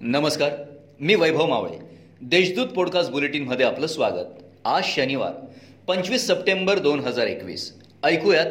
नमस्कार 0.00 0.50
मी 1.00 1.14
वैभव 1.14 1.46
मावळे. 1.46 1.78
देशदूत 2.22 2.66
पॉडकास्ट 2.66 3.10
बुलेटिनमध्ये 3.10 3.66
आपलं 3.66 3.86
स्वागत. 3.86 4.24
आज 4.64 4.84
शनिवार 4.84 5.32
पंचवीस 5.86 6.26
सप्टेंबर 6.26 6.78
दोन 6.78 7.00
हजार 7.00 7.26
एकवीस. 7.26 7.72
ऐकूयात 8.04 8.46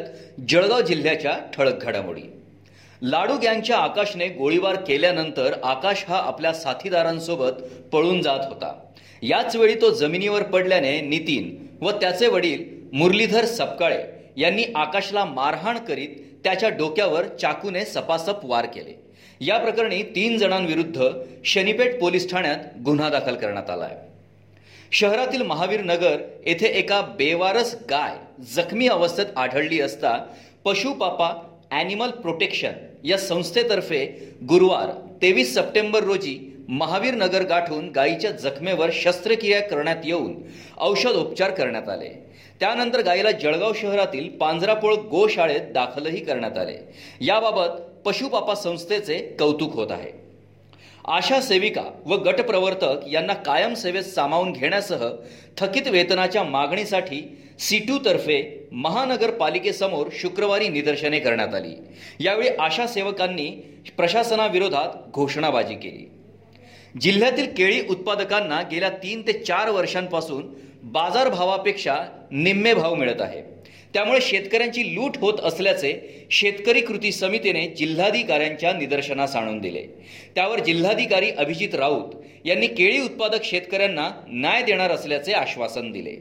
जळगाव 0.48 0.80
जिल्ह्याच्या 0.80 1.38
ठळक 1.54 1.82
घडामोडी. 1.82 2.20
लाडू 3.02 3.34
गँगच्या 3.34 3.76
आकाशने 3.76 4.28
गोळीबार 4.28 4.74
केल्यानंतर 4.74 5.54
आकाश 5.64 6.04
हा 6.08 6.16
आपल्या 6.16 6.52
साथीदारांसोबत 6.52 7.62
पळून 7.92 8.22
जात 8.22 8.40
होता. 8.48 8.80
याच 9.22 9.56
वेळी 9.56 9.74
तो 9.74 9.90
जमिनीवर 9.90 10.42
पडल्याने 10.42 11.00
नितीन 11.00 11.66
व 11.80 11.90
त्याचे 11.90 12.26
वडील 12.26 12.64
मुरलीधर 12.92 13.44
सपकाळे 13.44 14.04
यांनी 14.36 14.64
आकाशला 14.74 15.24
मारहाण 15.24 15.78
करीत 15.78 16.08
त्याच्या 16.44 16.68
डोक्यावर 16.68 17.26
चाकूने 17.40 17.84
सपासप 17.84 18.44
वार 18.44 18.66
केले. 18.66 18.94
या 19.40 19.58
प्रकरणी 19.58 20.02
तीन 20.14 20.36
जणांविरुद्ध 20.38 21.08
शनीपेठ 21.44 21.98
पोलीस 22.00 22.30
ठाण्यात 22.30 22.58
गुन्हा 22.84 23.08
दाखल 23.10 23.34
करण्यात 23.34 23.70
आला 23.70 23.84
आहे. 23.84 23.96
शहरातील 24.92 25.42
महावीर 25.42 25.80
नगर 25.80 26.16
येथे 26.46 26.66
एका 26.66 27.00
बेवारस 27.18 27.74
गाय 27.90 28.16
जखमी 28.54 28.88
अवस्थेत 28.88 29.26
आढळली 29.36 29.80
असता 29.80 30.16
पशुपापा 30.64 31.30
ॲनिमल 31.70 32.10
प्रोटेक्शन 32.10 32.72
या 33.04 33.18
संस्थेतर्फे 33.18 34.04
गुरुवार 34.48 34.90
तेवीस 35.22 35.54
सप्टेंबर 35.54 36.04
रोजी 36.04 36.34
महावीर 36.68 37.14
नगर 37.14 37.42
गाठून 37.42 37.90
गायीच्या 37.90 38.30
जखमेवर 38.30 38.90
शस्त्रक्रिया 38.92 39.60
करण्यात 39.60 39.96
येऊन 40.04 40.34
औषधोपचार 40.78 41.50
करण्यात 41.50 41.88
आले. 41.88 42.08
त्यानंतर 42.60 43.00
गायीला 43.00 43.30
जळगाव 43.30 43.72
शहरातील 43.72 44.28
पांजरापोळ 44.28 44.94
गोशाळेत 44.94 45.72
दाखलही 45.72 46.24
करण्यात 46.24 46.58
आले. 46.58 46.76
याबाबत 47.20 47.80
पशुपापा 48.04 48.54
संस्थेचे 48.54 49.18
कौतुक 49.38 49.74
होत 49.74 49.92
आहे. 49.92 50.12
आशा 51.04 51.40
सेविका 51.40 51.82
व 52.06 52.14
गटप्रवर्तक 52.14 53.08
यांना 53.12 53.34
कायम 53.34 53.74
सेवेत 53.74 54.02
सामावून 54.02 54.52
घेण्यासह 54.52 55.08
थकीत 55.58 55.88
वेतनाच्या 55.88 56.42
मागणीसाठी 56.42 57.38
तर्फे 58.04 58.68
महानगरपालिकेसमोर 58.72 60.06
शुक्रवारी 60.12 60.68
निदर्शने 60.68 61.18
करण्यात 61.18 61.54
आली. 61.54 61.74
यावेळी 62.20 62.48
आशा 62.48 62.86
सेवकांनी 62.86 63.50
प्रशासनाविरोधात 63.96 65.10
घोषणाबाजी 65.14 65.74
केली. 65.74 66.10
जिल्ह्यातील 67.00 67.46
केळी 67.56 67.80
उत्पादकांना 67.90 68.62
गेल्या 68.62 68.88
तीन 68.88 69.22
ते 69.22 69.32
चार 69.32 69.70
वर्षांपासून 69.70 70.46
बाजारभावापेक्षा 70.82 71.96
निम्मे 72.30 72.74
भाव 72.74 72.94
मिळत 72.94 73.20
आहे. 73.20 73.42
त्यामुळे 73.94 74.20
शेतकऱ्यांची 74.20 74.94
लूट 74.94 75.16
होत 75.16 75.34
असल्याचे 75.42 76.26
शेतकरी 76.30 76.80
कृती 76.80 77.12
समितीने 77.12 77.66
जिल्हाधिकाऱ्यांच्या 77.66 78.72
निदर्शनास 78.72 79.36
आणून 79.36 79.58
दिले. 79.58 79.82
त्यावर 80.34 80.60
जिल्हाधिकारी 80.60 81.30
अभिजित 81.30 81.74
राऊत 81.74 82.12
यांनी 82.44 82.66
केळी 82.66 83.00
उत्पादक 83.00 83.44
शेतकऱ्यांना 83.44 84.10
न्याय 84.28 84.62
देणार 84.62 84.90
असल्याचे 84.90 85.32
आश्वासन 85.32 85.92
दिले. 85.92 86.16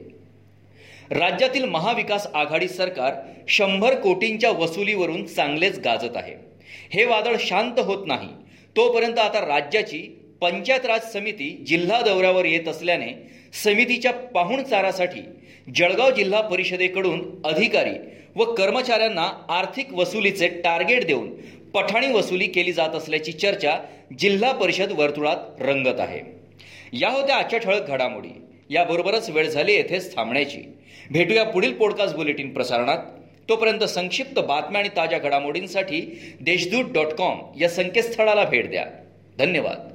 राज्यातील 1.15 1.65
महाविकास 1.65 2.27
आघाडी 2.33 2.67
सरकार 2.67 3.13
शंभर 3.47 3.95
कोटींच्या 3.95 4.51
वसुलीवरून 4.51 5.25
चांगलेच 5.25 5.79
गाजत 5.79 6.17
आहे. 6.17 6.33
हे 6.89 7.05
वादळ 7.05 7.35
शांत 7.39 7.79
होत 7.79 8.07
नाही. 8.07 8.29
तोपर्यंत 8.75 9.19
आता 9.19 9.39
राज्याची 9.39 10.19
पंचायत 10.41 10.85
राज 10.85 11.13
समिती 11.13 11.63
जिल्हा 11.67 12.01
दौऱ्यावर 12.01 12.45
येत 12.45 12.67
असल्याने 12.67 13.31
समितीच्या 13.63 14.11
पाहुणचारासाठी 14.11 15.21
जळगाव 15.75 16.11
जिल्हा 16.11 16.41
परिषदेकडून 16.41 17.41
अधिकारी 17.45 17.93
व 18.35 18.43
कर्मचाऱ्यांना 18.43 19.45
आर्थिक 19.49 19.93
वसुलीचे 19.93 20.47
टार्गेट 20.47 21.05
देऊन 21.05 21.33
पठाणी 21.73 22.07
वसुली 22.07 22.47
केली 22.47 22.71
जात 22.71 22.89
असल्याची 22.89 23.31
चर्चा 23.31 23.79
जिल्हा 24.19 24.51
परिषद 24.51 24.91
वर्तुळात 24.91 25.37
रंगत 25.59 25.99
आहे. 25.99 26.19
या 26.93 27.09
होत्या 27.09 27.35
आजच्या 27.35 27.59
ठळक 27.59 27.87
घडामोडी. 27.87 28.41
याबरोबरच 28.69 29.29
वेळ 29.29 29.49
झाली 29.49 29.73
येथेच 29.73 30.15
थांबण्याची. 30.15 30.57
भेटूया 31.11 31.43
पुढील 31.43 31.73
पॉडकास्ट 31.73 32.15
बुलेटिन 32.15 32.53
प्रसारणात. 32.53 32.97
तोपर्यंत 33.49 33.83
संक्षिप्त 33.83 34.39
बातम्या 34.39 34.79
आणि 34.79 34.89
ताज्या 34.89 35.19
घडामोडींसाठी 35.19 36.19
देशदूत 36.41 36.91
डॉट 36.93 37.07
कॉम 37.07 37.39
या 37.59 37.69
संकेतस्थळाला 37.69 38.43
भेट 38.43 38.69
द्या. 38.69 38.85
धन्यवाद. 39.39 39.94